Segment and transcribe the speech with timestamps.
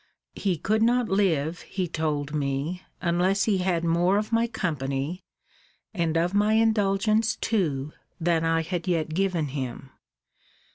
[0.33, 5.21] He could not live, he told me, unless he had more of my company,
[5.93, 9.91] and of my indulgence too, that I had yet given him.